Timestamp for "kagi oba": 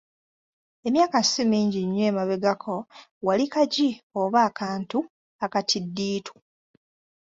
3.53-4.39